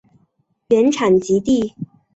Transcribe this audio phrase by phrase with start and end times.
[0.69, 1.75] 原产极地。